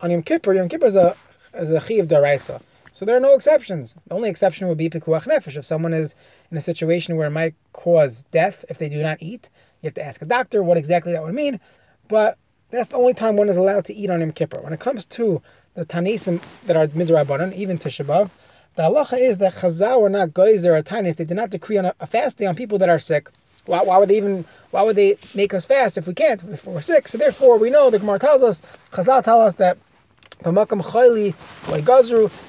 on 0.00 0.10
Yom 0.10 0.22
Kippur, 0.22 0.54
Yom 0.54 0.68
Kippur 0.68 0.86
is 0.86 0.96
a 0.96 1.16
is 1.54 1.70
a 1.70 1.80
chi 1.80 1.94
of 1.94 2.08
daraisa. 2.08 2.62
So 3.00 3.06
there 3.06 3.16
are 3.16 3.20
no 3.20 3.34
exceptions. 3.34 3.94
The 4.08 4.14
only 4.14 4.28
exception 4.28 4.68
would 4.68 4.76
be 4.76 4.90
pikuach 4.90 5.22
nefesh. 5.22 5.56
If 5.56 5.64
someone 5.64 5.94
is 5.94 6.14
in 6.50 6.58
a 6.58 6.60
situation 6.60 7.16
where 7.16 7.28
it 7.28 7.30
might 7.30 7.54
cause 7.72 8.26
death 8.30 8.62
if 8.68 8.76
they 8.76 8.90
do 8.90 9.02
not 9.02 9.22
eat, 9.22 9.48
you 9.80 9.86
have 9.86 9.94
to 9.94 10.04
ask 10.04 10.20
a 10.20 10.26
doctor 10.26 10.62
what 10.62 10.76
exactly 10.76 11.12
that 11.14 11.22
would 11.22 11.32
mean. 11.32 11.60
But 12.08 12.36
that's 12.70 12.90
the 12.90 12.98
only 12.98 13.14
time 13.14 13.38
one 13.38 13.48
is 13.48 13.56
allowed 13.56 13.86
to 13.86 13.94
eat 13.94 14.10
on 14.10 14.20
Yom 14.20 14.32
Kippur. 14.32 14.60
When 14.60 14.74
it 14.74 14.80
comes 14.80 15.06
to 15.16 15.40
the 15.72 15.86
tanisim 15.86 16.42
that 16.66 16.76
are 16.76 16.88
midrabanan, 16.88 17.54
even 17.54 17.78
Tisha 17.78 18.04
B'av, 18.04 18.28
the 18.74 18.82
halacha 18.82 19.18
is 19.18 19.38
that 19.38 19.54
Chazal 19.54 20.02
were 20.02 20.10
not 20.10 20.34
geyser 20.34 20.76
or 20.76 20.82
tainis. 20.82 21.16
They 21.16 21.24
did 21.24 21.38
not 21.38 21.48
decree 21.48 21.78
on 21.78 21.86
a, 21.86 21.94
a 22.00 22.06
fast 22.06 22.36
day 22.36 22.44
on 22.44 22.54
people 22.54 22.76
that 22.76 22.90
are 22.90 22.98
sick. 22.98 23.30
Why, 23.64 23.82
why, 23.82 23.96
would 23.96 24.10
they 24.10 24.18
even? 24.18 24.44
Why 24.72 24.82
would 24.82 24.96
they 24.96 25.16
make 25.34 25.54
us 25.54 25.64
fast 25.64 25.96
if 25.96 26.06
we 26.06 26.12
can't? 26.12 26.44
If 26.44 26.66
we're 26.66 26.82
sick. 26.82 27.08
So 27.08 27.16
therefore, 27.16 27.56
we 27.56 27.70
know 27.70 27.88
the 27.88 27.98
Gemara 27.98 28.18
tells 28.18 28.42
us, 28.42 28.60
Chazal 28.92 29.24
tell 29.24 29.40
us 29.40 29.54
that 29.54 29.78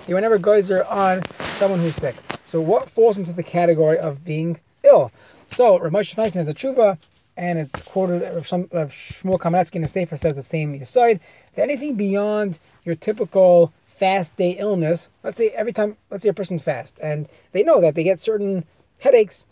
they 0.07 0.13
were 0.13 0.21
never 0.21 0.37
geyser 0.37 0.83
on 0.85 1.23
someone 1.39 1.79
who's 1.79 1.95
sick. 1.95 2.15
So 2.45 2.61
what 2.61 2.89
falls 2.89 3.17
into 3.17 3.33
the 3.33 3.43
category 3.43 3.97
of 3.97 4.23
being 4.25 4.59
ill? 4.83 5.11
So 5.49 5.79
Rav 5.79 5.91
Moshe 5.91 6.15
Feinstein 6.15 6.35
has 6.35 6.47
a 6.47 6.53
tshuva 6.53 6.97
and 7.37 7.57
it's 7.59 7.79
quoted 7.81 8.23
of 8.23 8.47
some 8.47 8.67
of 8.71 8.91
Shmuel 8.91 9.39
Kamenetsky 9.39 9.75
in 9.75 9.81
the 9.81 9.87
Sefer 9.87 10.17
says 10.17 10.35
the 10.35 10.43
same 10.43 10.73
aside 10.75 11.19
that 11.55 11.63
anything 11.63 11.95
beyond 11.95 12.59
your 12.83 12.95
typical 12.95 13.73
fast 13.85 14.35
day 14.35 14.51
illness, 14.51 15.09
let's 15.23 15.37
say 15.37 15.49
every 15.49 15.71
time, 15.71 15.95
let's 16.09 16.23
say 16.23 16.29
a 16.29 16.33
person's 16.33 16.63
fast, 16.63 16.99
and 17.01 17.29
they 17.51 17.63
know 17.63 17.79
that 17.81 17.95
they 17.95 18.03
get 18.03 18.19
certain 18.19 18.65
headaches, 18.99 19.45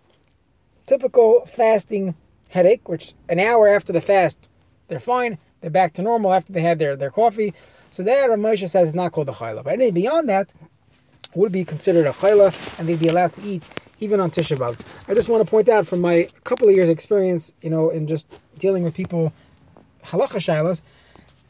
typical 0.88 1.46
fasting 1.46 2.16
headache, 2.50 2.88
which 2.90 3.14
an 3.30 3.40
hour 3.40 3.68
after 3.68 3.94
the 3.94 4.02
fast, 4.02 4.50
they're 4.88 5.00
fine, 5.00 5.38
they're 5.62 5.70
back 5.70 5.94
to 5.94 6.02
normal 6.02 6.34
after 6.34 6.54
they 6.54 6.62
had 6.62 6.80
their, 6.80 6.96
their 6.96 7.12
coffee. 7.12 7.54
So 7.92 8.04
that 8.04 8.30
Rav 8.30 8.40
Moshe 8.40 8.70
says 8.70 8.90
is 8.90 8.96
not 8.96 9.12
called 9.12 9.30
a 9.30 9.34
chayla. 9.34 9.64
But 9.64 9.74
anything 9.74 9.94
beyond 9.94 10.30
that 10.30 10.54
would 11.36 11.52
be 11.52 11.64
considered 11.64 12.06
a 12.06 12.12
chayla, 12.12 12.80
and 12.80 12.88
they'd 12.88 13.00
be 13.00 13.08
allowed 13.08 13.34
to 13.34 13.42
eat 13.42 13.68
even 14.00 14.20
on 14.20 14.32
Tisha 14.32 14.58
B'Av. 14.58 15.10
I 15.10 15.14
just 15.14 15.28
want 15.28 15.44
to 15.44 15.50
point 15.50 15.68
out 15.70 15.86
from 15.86 16.02
my 16.02 16.28
couple 16.44 16.70
of 16.70 16.76
years 16.76 16.90
experience, 16.90 17.54
you 17.62 17.70
know, 17.70 17.90
in 17.90 18.08
just 18.08 18.42
dealing 18.58 18.84
with 18.84 18.96
people 18.96 19.34
halacha 20.04 20.38
shaylas, 20.38 20.82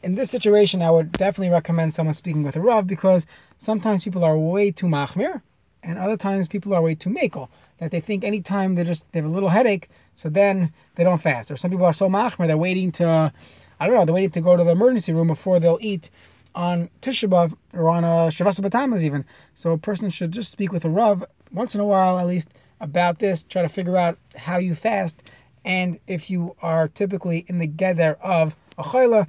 in 0.02 0.14
this 0.14 0.30
situation, 0.30 0.82
I 0.82 0.90
would 0.90 1.12
definitely 1.12 1.52
recommend 1.52 1.92
someone 1.92 2.14
speaking 2.14 2.42
with 2.42 2.56
a 2.56 2.60
Rav 2.60 2.86
because 2.86 3.26
sometimes 3.58 4.04
people 4.04 4.24
are 4.24 4.38
way 4.38 4.70
too 4.70 4.86
machmir, 4.86 5.42
and 5.82 5.98
other 5.98 6.16
times 6.16 6.48
people 6.48 6.74
are 6.74 6.82
way 6.82 6.94
too 6.94 7.10
makel. 7.10 7.48
That 7.78 7.90
they 7.90 8.00
think 8.00 8.24
anytime 8.24 8.74
they 8.74 8.84
just 8.84 9.10
they 9.12 9.20
have 9.20 9.28
a 9.28 9.32
little 9.32 9.48
headache, 9.48 9.88
so 10.14 10.28
then 10.28 10.72
they 10.94 11.04
don't 11.04 11.20
fast. 11.20 11.50
Or 11.50 11.56
some 11.56 11.70
people 11.70 11.86
are 11.86 11.92
so 11.92 12.08
machmir 12.08 12.46
they're 12.46 12.56
waiting 12.56 12.92
to, 12.92 13.32
I 13.80 13.86
don't 13.86 13.96
know, 13.96 14.04
they're 14.04 14.14
waiting 14.14 14.30
to 14.30 14.40
go 14.42 14.56
to 14.56 14.62
the 14.62 14.70
emergency 14.70 15.12
room 15.12 15.26
before 15.26 15.58
they'll 15.58 15.78
eat 15.80 16.10
on 16.54 16.90
Tisha 17.00 17.28
B'av 17.28 17.56
or 17.72 17.88
on 17.88 18.04
uh, 18.04 18.26
a 18.26 18.28
Shavasa 18.28 18.60
Batamas 18.60 19.02
even. 19.02 19.24
So 19.54 19.72
a 19.72 19.78
person 19.78 20.10
should 20.10 20.32
just 20.32 20.52
speak 20.52 20.70
with 20.70 20.84
a 20.84 20.90
Rav 20.90 21.24
once 21.52 21.74
in 21.74 21.80
a 21.80 21.86
while 21.86 22.18
at 22.18 22.26
least 22.26 22.52
about 22.80 23.18
this, 23.18 23.42
try 23.42 23.62
to 23.62 23.68
figure 23.68 23.96
out 23.96 24.18
how 24.36 24.58
you 24.58 24.74
fast, 24.74 25.32
and 25.64 25.98
if 26.06 26.30
you 26.30 26.56
are 26.62 26.88
typically 26.88 27.44
in 27.48 27.58
the 27.58 27.68
geder 27.68 28.16
of 28.22 28.56
a 28.78 28.82
chayla, 28.82 29.28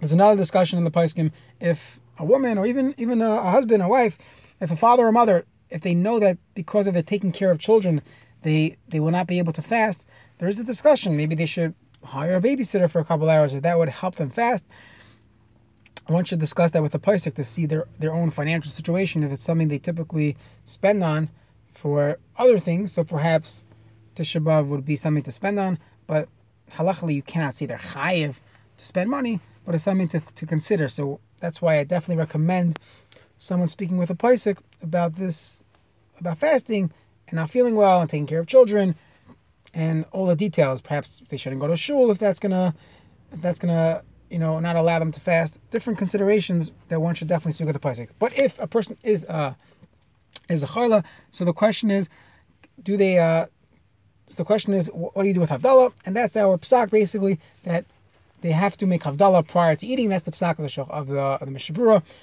there's 0.00 0.12
another 0.12 0.36
discussion 0.36 0.78
in 0.78 0.84
the 0.84 0.90
Paiskim 0.90 1.32
if 1.60 2.00
a 2.18 2.24
woman 2.24 2.58
or 2.58 2.66
even 2.66 2.94
even 2.98 3.22
a, 3.22 3.30
a 3.30 3.50
husband 3.50 3.82
or 3.82 3.88
wife, 3.88 4.18
if 4.60 4.70
a 4.70 4.76
father 4.76 5.06
or 5.06 5.12
mother, 5.12 5.44
if 5.70 5.82
they 5.82 5.94
know 5.94 6.18
that 6.18 6.38
because 6.54 6.86
of 6.86 6.94
their 6.94 7.02
taking 7.02 7.32
care 7.32 7.50
of 7.50 7.58
children, 7.58 8.02
they 8.42 8.76
they 8.88 9.00
will 9.00 9.10
not 9.10 9.26
be 9.26 9.38
able 9.38 9.52
to 9.54 9.62
fast, 9.62 10.08
there 10.38 10.48
is 10.48 10.60
a 10.60 10.64
discussion. 10.64 11.16
Maybe 11.16 11.34
they 11.34 11.46
should 11.46 11.74
hire 12.06 12.36
a 12.36 12.40
babysitter 12.40 12.90
for 12.90 13.00
a 13.00 13.04
couple 13.04 13.28
hours, 13.28 13.54
if 13.54 13.62
that 13.62 13.78
would 13.78 13.88
help 13.88 14.16
them 14.16 14.30
fast. 14.30 14.66
One 16.06 16.24
should 16.24 16.38
discuss 16.38 16.70
that 16.70 16.82
with 16.82 16.92
the 16.92 17.00
Paisik 17.00 17.34
to 17.34 17.44
see 17.44 17.66
their, 17.66 17.86
their 17.98 18.14
own 18.14 18.30
financial 18.30 18.70
situation, 18.70 19.24
if 19.24 19.32
it's 19.32 19.42
something 19.42 19.68
they 19.68 19.78
typically 19.78 20.36
spend 20.64 21.02
on 21.02 21.28
for 21.70 22.18
other 22.38 22.58
things. 22.58 22.92
So 22.92 23.02
perhaps 23.02 23.64
Tisha 24.14 24.40
B'Av 24.40 24.68
would 24.68 24.86
be 24.86 24.96
something 24.96 25.24
to 25.24 25.32
spend 25.32 25.58
on, 25.58 25.78
but 26.06 26.28
halachically 26.70 27.14
you 27.14 27.22
cannot 27.22 27.54
see 27.54 27.66
they're 27.66 27.78
chayiv 27.78 28.38
to 28.76 28.86
spend 28.86 29.10
money 29.10 29.40
but 29.66 29.74
it's 29.74 29.84
something 29.84 30.08
to, 30.08 30.20
to 30.20 30.46
consider. 30.46 30.88
So 30.88 31.20
that's 31.40 31.60
why 31.60 31.78
I 31.78 31.84
definitely 31.84 32.20
recommend 32.20 32.78
someone 33.36 33.68
speaking 33.68 33.98
with 33.98 34.08
a 34.08 34.14
Paisik 34.14 34.58
about 34.80 35.16
this, 35.16 35.60
about 36.18 36.38
fasting 36.38 36.92
and 37.28 37.36
not 37.36 37.50
feeling 37.50 37.74
well 37.74 38.00
and 38.00 38.08
taking 38.08 38.26
care 38.26 38.40
of 38.40 38.46
children 38.46 38.94
and 39.76 40.06
all 40.10 40.26
the 40.26 40.34
details. 40.34 40.80
Perhaps 40.80 41.22
they 41.28 41.36
shouldn't 41.36 41.60
go 41.60 41.68
to 41.68 41.76
shul 41.76 42.10
if 42.10 42.18
that's 42.18 42.40
gonna, 42.40 42.74
if 43.30 43.42
that's 43.42 43.58
gonna, 43.58 44.02
you 44.30 44.38
know, 44.38 44.58
not 44.58 44.74
allow 44.74 44.98
them 44.98 45.12
to 45.12 45.20
fast. 45.20 45.60
Different 45.70 45.98
considerations 45.98 46.72
that 46.88 47.00
one 47.00 47.14
should 47.14 47.28
definitely 47.28 47.52
speak 47.52 47.66
with 47.66 47.80
the 47.80 47.86
Paisik. 47.88 48.10
But 48.18 48.36
if 48.36 48.58
a 48.58 48.66
person 48.66 48.96
is 49.04 49.24
a, 49.24 49.54
is 50.48 50.62
a 50.62 50.66
chayla, 50.66 51.04
so 51.30 51.44
the 51.44 51.52
question 51.52 51.90
is, 51.90 52.08
do 52.82 52.96
they, 52.96 53.18
uh, 53.18 53.46
so 54.28 54.34
the 54.36 54.44
question 54.44 54.72
is, 54.72 54.90
what 54.92 55.22
do 55.22 55.28
you 55.28 55.34
do 55.34 55.40
with 55.40 55.50
Havdalah? 55.50 55.92
And 56.06 56.16
that's 56.16 56.36
our 56.38 56.56
psak 56.56 56.90
basically, 56.90 57.38
that 57.64 57.84
they 58.40 58.52
have 58.52 58.78
to 58.78 58.86
make 58.86 59.02
havdalah 59.02 59.46
prior 59.46 59.76
to 59.76 59.86
eating. 59.86 60.08
That's 60.08 60.24
the 60.24 60.32
psak 60.32 60.58
of 60.58 60.74
the 60.74 60.82
of 60.92 61.08
the, 61.08 61.20
of 61.20 61.40
the 61.40 61.50
Mishnah 61.50 61.76
Berurah. 61.76 62.16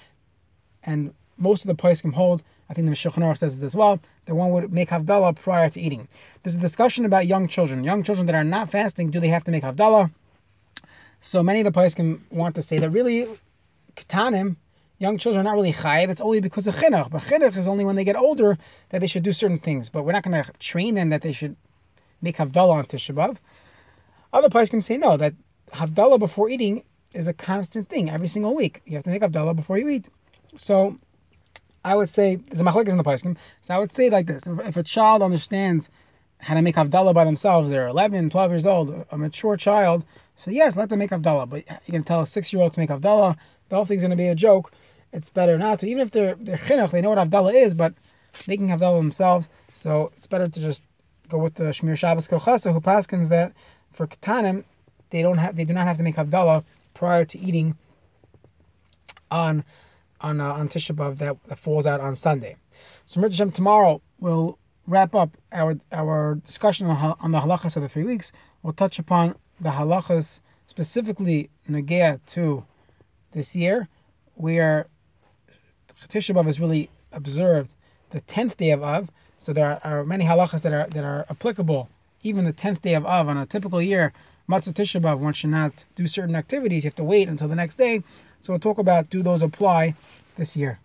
And 0.84 1.14
most 1.38 1.66
of 1.66 1.68
the 1.68 1.82
poskim 1.82 2.14
hold, 2.14 2.44
I 2.74 2.76
think 2.76 2.88
the 2.88 2.94
Mishulchan 2.96 3.38
says 3.38 3.60
this 3.60 3.68
as 3.68 3.76
well, 3.76 4.00
that 4.26 4.34
one 4.34 4.50
would 4.50 4.74
make 4.74 4.90
havdalah 4.90 5.40
prior 5.40 5.70
to 5.70 5.80
eating. 5.80 6.08
There's 6.42 6.56
a 6.56 6.60
discussion 6.60 7.06
about 7.06 7.28
young 7.28 7.48
children. 7.48 7.84
Young 7.84 8.02
children 8.02 8.26
that 8.26 8.34
are 8.34 8.44
not 8.44 8.72
fasting, 8.72 9.12
do 9.12 9.20
they 9.20 9.28
have 9.28 9.44
to 9.44 9.52
make 9.52 9.62
havdalah? 9.62 10.10
So 11.22 11.44
many 11.44 11.62
of 11.62 11.72
the 11.72 11.80
poskim 11.80 12.22
want 12.32 12.56
to 12.56 12.64
say 12.64 12.80
that 12.80 12.90
really, 12.90 13.28
ketanim, 13.96 14.56
young 14.98 15.20
children 15.20 15.46
are 15.46 15.52
not 15.52 15.56
really 15.56 15.72
chayiv. 15.72 16.10
It's 16.10 16.20
only 16.20 16.42
because 16.42 16.66
of 16.66 16.74
chinuch. 16.74 17.12
But 17.12 17.22
chinuch 17.22 17.56
is 17.58 17.68
only 17.68 17.86
when 17.86 17.96
they 17.96 18.04
get 18.04 18.16
older 18.16 18.58
that 18.90 19.02
they 19.02 19.08
should 19.08 19.22
do 19.22 19.32
certain 19.32 19.60
things. 19.60 19.92
But 19.92 20.04
we're 20.04 20.14
not 20.14 20.24
going 20.24 20.44
to 20.44 20.52
train 20.54 20.96
them 20.96 21.10
that 21.10 21.22
they 21.22 21.32
should 21.32 21.56
make 22.24 22.38
havdalah 22.38 22.74
on 22.74 22.86
Tisha 22.86 23.14
B'av. 23.14 23.38
Other 24.34 24.50
poskim 24.50 24.82
say 24.82 24.98
no, 24.98 25.16
that 25.18 25.36
Havdalah 25.74 26.20
before 26.20 26.50
eating 26.50 26.84
is 27.14 27.28
a 27.28 27.34
constant 27.34 27.90
thing 27.90 28.10
every 28.10 28.28
single 28.28 28.56
week. 28.56 28.82
You 28.86 28.96
have 28.96 29.04
to 29.04 29.10
make 29.10 29.22
Havdalah 29.22 29.56
before 29.56 29.78
you 29.78 29.90
eat. 29.90 30.10
So 30.56 30.98
I 31.84 31.96
would 31.96 32.10
say, 32.10 32.36
there's 32.36 32.62
a 32.62 32.64
machlekes 32.64 32.90
in 32.90 32.98
the 32.98 33.04
Paiskim, 33.04 33.38
so 33.62 33.74
I 33.74 33.80
would 33.80 33.92
say 33.92 34.10
like 34.10 34.26
this, 34.26 34.48
if, 34.48 34.68
if, 34.68 34.78
a 34.78 34.84
child 34.84 35.22
understands 35.22 35.92
how 36.40 36.54
to 36.56 36.62
make 36.62 36.76
Havdalah 36.76 37.14
by 37.14 37.26
themselves, 37.26 37.70
they're 37.70 37.88
11, 37.88 38.30
12 38.30 38.52
years 38.52 38.68
old, 38.68 39.06
a 39.12 39.18
mature 39.18 39.58
child, 39.58 40.06
so 40.36 40.52
yes, 40.52 40.78
let 40.78 40.90
them 40.90 41.00
make 41.00 41.12
Havdalah, 41.12 41.50
but 41.50 41.64
you 41.86 41.92
can 41.92 42.04
tell 42.04 42.22
a 42.22 42.26
six-year-old 42.26 42.74
to 42.74 42.80
make 42.80 42.90
Havdalah, 42.90 43.38
the 43.70 43.76
whole 43.76 43.86
thing's 43.86 44.04
going 44.04 44.12
to 44.12 44.18
be 44.18 44.28
a 44.28 44.36
joke, 44.36 44.72
it's 45.12 45.30
better 45.30 45.58
not 45.58 45.80
to, 45.80 45.88
even 45.88 46.02
if 46.02 46.12
they're, 46.12 46.36
they're 46.36 46.58
chinuch, 46.58 46.92
they 46.92 47.02
know 47.02 47.10
what 47.10 47.18
Havdalah 47.18 47.54
is, 47.54 47.74
but 47.74 47.94
making 48.48 48.70
Havdalah 48.70 49.00
themselves, 49.00 49.50
so 49.74 50.12
it's 50.16 50.28
better 50.28 50.48
to 50.48 50.60
just 50.60 50.84
go 51.30 51.38
with 51.38 51.56
the 51.56 51.66
Shemiras 51.66 51.98
Shabbos 52.00 52.28
Kehilchasa, 52.28 52.74
who 52.74 52.80
paskins 52.80 53.30
that 53.30 53.54
for 53.92 54.08
Katanim, 54.08 54.66
they 55.10 55.22
don't 55.22 55.38
have 55.38 55.56
they 55.56 55.66
do 55.66 55.74
not 55.74 55.86
have 55.86 55.98
to 55.98 56.04
make 56.04 56.16
Havdalah 56.16 56.64
prior 56.94 57.24
to 57.26 57.40
eating 57.40 57.78
on 59.30 59.64
on 60.24 60.40
uh, 60.40 60.54
on 60.54 60.70
Tisha 60.70 60.96
B'av 60.96 61.18
that, 61.18 61.38
that 61.46 61.60
falls 61.60 61.86
out 61.86 62.00
on 62.00 62.16
Sunday. 62.16 62.56
So 63.06 63.20
Mirza 63.20 63.36
Hashem, 63.36 63.52
tomorrow 63.52 64.02
we'll 64.20 64.58
wrap 64.88 65.14
up 65.14 65.38
our 65.52 65.78
our 65.92 66.36
discussion 66.36 66.88
on, 66.88 67.16
on 67.20 67.32
the 67.32 67.42
halachas 67.42 67.76
of 67.76 67.84
the 67.84 67.90
three 67.90 68.04
weeks. 68.04 68.32
We'll 68.64 68.74
touch 68.74 68.98
upon 68.98 69.36
the 69.60 69.72
halachas 69.72 70.42
specifically 70.68 71.50
negea 71.70 72.20
to 72.28 72.66
this 73.34 73.56
year, 73.56 73.90
where 74.36 74.88
Tisha 76.08 76.34
B'av 76.34 76.48
is 76.48 76.60
really 76.60 76.90
observed 77.12 77.76
the 78.10 78.22
tenth 78.22 78.58
day 78.58 78.72
of 78.72 78.82
Av. 78.82 79.12
So 79.38 79.52
there 79.52 79.80
are, 79.84 80.00
are, 80.00 80.06
many 80.06 80.24
halachas 80.26 80.64
that 80.64 80.74
are 80.74 80.88
that 80.88 81.04
are 81.04 81.26
applicable 81.30 81.90
even 82.22 82.46
the 82.46 82.54
tenth 82.54 82.82
day 82.82 82.96
of 82.96 83.06
Av 83.06 83.28
on 83.28 83.38
a 83.38 83.46
typical 83.46 83.82
year 83.82 84.14
Motzei 84.50 84.74
Tisha 84.74 85.02
B'Av, 85.02 85.20
one 85.20 85.34
should 85.34 85.52
not 85.52 85.86
do 85.96 86.06
certain 86.06 86.36
activities. 86.36 86.84
You 86.84 86.90
have 86.90 86.96
to 86.96 87.04
wait 87.04 87.30
until 87.30 87.48
the 87.48 87.56
next 87.56 87.76
day. 87.76 88.04
So 88.44 88.52
we'll 88.52 88.60
talk 88.60 88.78
about 88.78 89.10
do 89.10 89.24
those 89.24 89.42
apply 89.42 89.96
this 90.36 90.58
year. 90.58 90.78